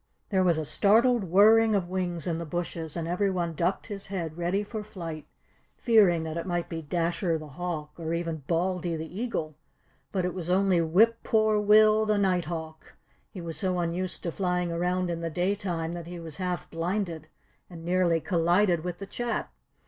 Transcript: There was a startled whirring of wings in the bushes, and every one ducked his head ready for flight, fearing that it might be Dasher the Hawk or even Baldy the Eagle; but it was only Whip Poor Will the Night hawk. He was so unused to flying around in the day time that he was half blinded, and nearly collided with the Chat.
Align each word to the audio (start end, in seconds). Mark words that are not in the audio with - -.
There 0.29 0.43
was 0.43 0.57
a 0.57 0.65
startled 0.65 1.23
whirring 1.25 1.75
of 1.75 1.87
wings 1.87 2.25
in 2.25 2.39
the 2.39 2.43
bushes, 2.45 2.97
and 2.97 3.07
every 3.07 3.29
one 3.29 3.53
ducked 3.53 3.85
his 3.85 4.07
head 4.07 4.35
ready 4.35 4.63
for 4.63 4.81
flight, 4.81 5.27
fearing 5.77 6.23
that 6.23 6.37
it 6.37 6.47
might 6.47 6.69
be 6.69 6.81
Dasher 6.81 7.37
the 7.37 7.49
Hawk 7.49 7.91
or 7.99 8.11
even 8.11 8.37
Baldy 8.47 8.95
the 8.95 9.05
Eagle; 9.21 9.59
but 10.11 10.25
it 10.25 10.33
was 10.33 10.49
only 10.49 10.81
Whip 10.81 11.19
Poor 11.23 11.59
Will 11.59 12.07
the 12.07 12.17
Night 12.17 12.45
hawk. 12.45 12.95
He 13.29 13.41
was 13.41 13.57
so 13.57 13.77
unused 13.77 14.23
to 14.23 14.31
flying 14.31 14.71
around 14.71 15.11
in 15.11 15.21
the 15.21 15.29
day 15.29 15.53
time 15.53 15.93
that 15.93 16.07
he 16.07 16.19
was 16.19 16.37
half 16.37 16.67
blinded, 16.71 17.27
and 17.69 17.85
nearly 17.85 18.19
collided 18.19 18.83
with 18.83 18.97
the 18.97 19.05
Chat. 19.05 19.51